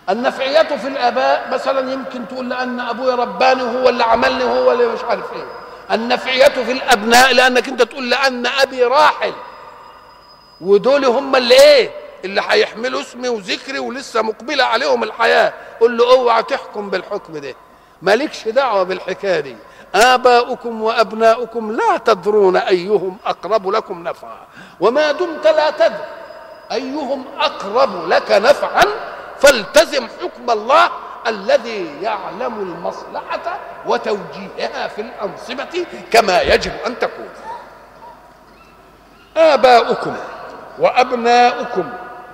[0.09, 5.03] النفعية في الآباء مثلا يمكن تقول لأن ابويا رباني هو اللي عملني هو اللي مش
[5.09, 5.45] عارف إيه.
[5.91, 9.33] النفعية في الأبناء لأنك أنت تقول لأن أبي راحل.
[10.61, 11.91] ودول هم اللي إيه؟
[12.25, 15.53] اللي هيحملوا اسمي وذكري ولسه مقبلة عليهم الحياة.
[15.79, 17.55] قول له اوعى تحكم بالحكم ده.
[18.01, 19.55] مالكش دعوة بالحكاية دي.
[19.95, 24.37] آباؤكم وأبناؤكم لا تدرون أيهم أقرب لكم نفعا.
[24.79, 26.05] وما دمت لا تدري
[26.71, 28.83] أيهم أقرب لك نفعا
[29.39, 30.89] فالتزم حكم الله
[31.27, 37.29] الذي يعلم المصلحة وتوجيهها في الأنصبة كما يجب أن تكون.
[39.37, 40.15] آباؤكم
[40.79, 41.89] وأبناؤكم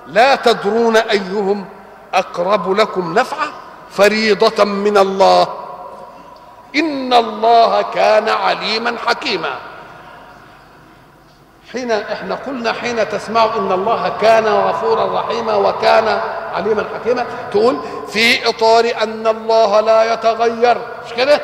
[0.06, 1.64] لا تدرون أيهم
[2.14, 3.48] أقرب لكم نفعا.
[3.90, 5.59] فريضة من الله
[6.76, 9.54] إن الله كان عليما حكيما.
[11.72, 16.20] حين إحنا قلنا حين تسمع إن الله كان غفورا رحيما وكان
[16.54, 20.78] عليما حكيما تقول في إطار أن الله لا يتغير.
[21.06, 21.40] مش كده؟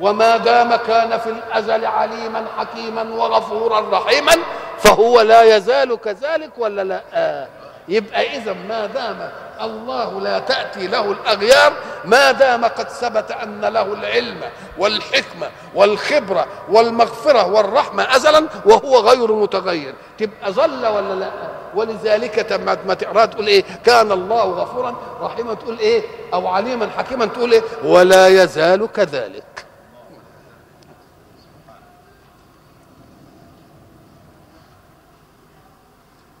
[0.00, 4.32] وما دام كان في الأزل عليما حكيما وغفورا رحيما
[4.78, 7.48] فهو لا يزال كذلك ولا لا؟ آه.
[7.88, 9.30] يبقى إذا ما دام
[9.60, 11.72] الله لا تأتي له الأغيار
[12.04, 14.40] ما دام قد ثبت أن له العلم
[14.78, 19.94] والحكمة والخبرة والمغفرة والرحمة ازلا وهو غير متغير.
[20.18, 21.30] تبقى ظل ولا لا؟
[21.74, 22.52] ولذلك
[22.86, 26.02] ما تقرأ تقول إيه؟ كان الله غفورا رحيما تقول إيه؟
[26.34, 29.66] أو عليما حكيما تقول إيه؟ ولا يزال كذلك.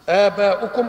[0.08, 0.88] آباؤكم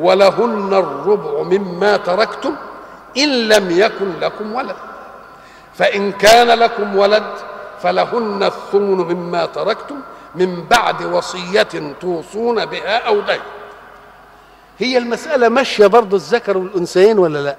[0.00, 2.56] ولهن الربع مما تركتم
[3.16, 4.76] إن لم يكن لكم ولد.
[5.74, 7.32] فإن كان لكم ولد
[7.82, 10.00] فلهن الثمن مما تركتم
[10.34, 11.68] من بعد وصية
[12.00, 13.40] توصون بها أو دين
[14.78, 17.56] هي المسألة ماشية برضه الذكر والأنثيين ولا لا؟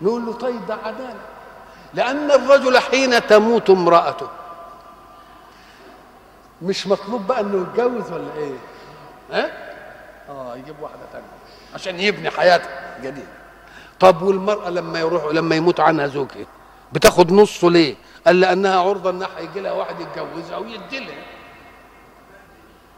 [0.00, 1.14] نقول له طيب ده عدالة.
[1.94, 4.26] لأن الرجل حين تموت امرأته
[6.62, 8.54] مش مطلوب بقى إنه يتجوز ولا إيه؟
[9.32, 9.50] ها؟
[10.30, 11.24] آه يجيب واحدة ثانية
[11.74, 12.68] عشان يبني حياته
[13.02, 13.26] جديدة.
[14.00, 16.46] طب والمرأة لما يروح لما يموت عنها زوجها
[16.92, 17.94] بتاخد نصه ليه؟
[18.26, 21.24] قال لأنها عرضة ان هيجي لها واحد يتجوزها ويدي لها.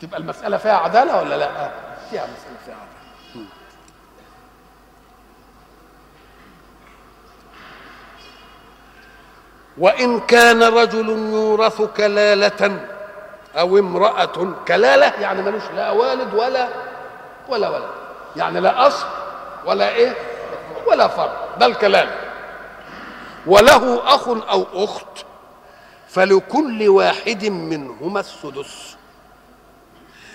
[0.01, 1.70] تبقى المسألة فيها عدالة ولا لأ؟
[2.11, 3.47] فيها مسألة فيها عدالة.
[9.79, 12.87] وإن كان رجل يورث كلالة
[13.57, 16.68] أو امرأة كلالة يعني ملوش لا والد ولا
[17.49, 18.05] ولا ولد.
[18.37, 19.07] يعني لا أصل
[19.66, 20.14] ولا إيه؟
[20.87, 22.16] ولا فرع ده الكلالة
[23.47, 25.24] وله أخ أو أخت
[26.09, 28.97] فلكل واحد منهما السدس.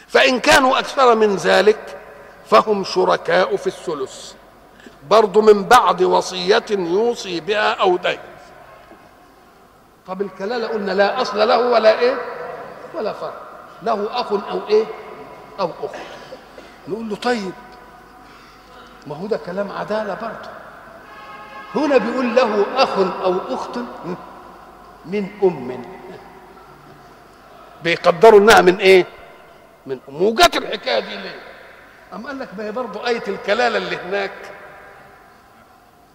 [0.08, 1.98] فإن كانوا أكثر من ذلك
[2.46, 4.34] فهم شركاء في الثلث.
[5.10, 8.20] برضو من بعد وصية يوصي بها أو دين.
[10.08, 12.22] طب الكلالة قلنا لا أصل له ولا إيه؟
[12.96, 13.42] ولا فرق
[13.84, 14.86] له أخ أو إيه؟
[15.60, 15.96] أو أخت.
[16.88, 17.52] نقول له طيب
[19.08, 20.50] ما هو ده كلام عدالة برضه.
[21.76, 23.78] هنا بيقول له أخ أو أخت
[25.06, 25.82] من أم.
[27.84, 29.06] بيقدروا إنها من إيه؟
[29.86, 30.22] من أم.
[30.22, 31.40] وجت الحكاية دي ليه؟
[32.14, 34.32] أم قال لك ما هي برضه آية الكلالة اللي هناك.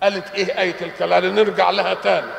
[0.03, 2.30] قالت إيه آية الكلالة؟ نرجع لها تاني.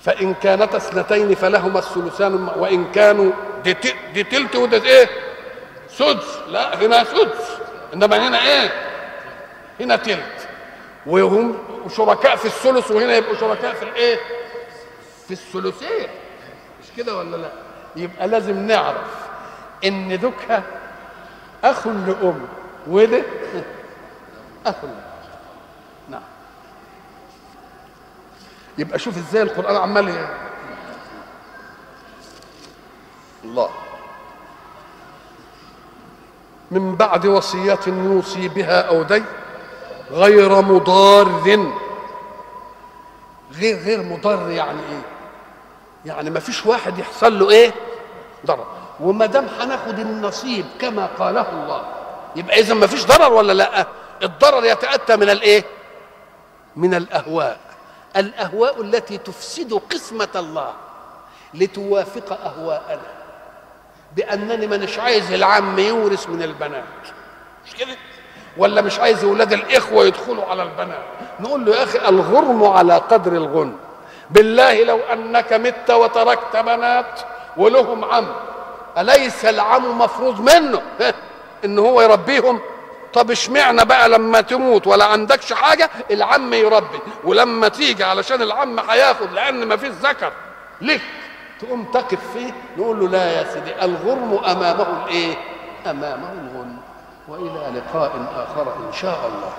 [0.00, 3.32] فإن كانتا اثنتين فلهما الثلثان وإن كانوا
[3.64, 3.76] دي,
[4.14, 5.08] دي تلت وده إيه؟
[5.98, 6.38] سدس.
[6.48, 7.56] لا هنا سدس.
[7.94, 8.72] إنما هنا إيه؟
[9.80, 10.48] هنا تلت.
[11.06, 11.58] وهم
[11.96, 14.18] شركاء في الثلث وهنا يبقوا شركاء في الإيه؟
[15.26, 16.08] في الثلثين.
[16.80, 17.50] مش كده ولا لا؟
[17.96, 19.26] يبقى لازم نعرف
[19.84, 20.62] إن ذكها
[21.64, 22.46] أخ لأم.
[22.86, 23.22] وده
[24.66, 24.74] أخ.
[26.08, 26.22] نعم.
[28.78, 30.26] يبقى شوف إزاي القرآن عمال
[33.44, 33.70] الله.
[36.70, 39.24] من بعد وصية يوصي بها أو دين
[40.10, 41.28] غير مضار
[43.52, 45.02] غير غير مضر يعني إيه؟
[46.06, 47.72] يعني ما فيش واحد يحصل له إيه؟
[48.46, 48.66] ضرر.
[49.00, 51.82] وما دام هناخد النصيب كما قاله الله
[52.36, 53.86] يبقى اذا ما فيش ضرر ولا لأ؟
[54.22, 55.64] الضرر يتأتى من الإيه؟
[56.76, 57.60] من الأهواء.
[58.16, 60.72] الأهواء التي تفسد قسمة الله
[61.54, 63.15] لتوافق أهواءنا.
[64.16, 66.84] بأنني مانيش عايز العم يورث من البنات.
[67.66, 67.96] مش كده؟
[68.56, 71.04] ولا مش عايز أولاد الإخوة يدخلوا على البنات.
[71.40, 73.76] نقول له يا أخي الغرم على قدر الغنم.
[74.30, 77.20] بالله لو أنك مت وتركت بنات
[77.56, 78.26] ولهم عم
[78.98, 80.82] أليس العم مفروض منه؟
[81.64, 82.60] إن هو يربيهم؟
[83.14, 89.32] طب اشمعنى بقى لما تموت ولا عندكش حاجة؟ العم يربي ولما تيجي علشان العم هياخد
[89.32, 90.32] لأن ما فيش ذكر.
[90.80, 91.00] لك
[91.60, 95.34] تقوم تقف فيه نقول له لا يا سيدي الغرم أمامه الإيه؟
[95.86, 96.76] أمامه الغنم
[97.28, 99.52] وإلى لقاء آخر إن شاء الله.